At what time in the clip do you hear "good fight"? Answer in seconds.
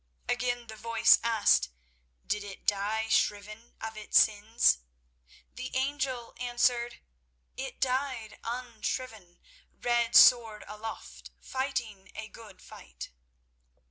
12.29-13.11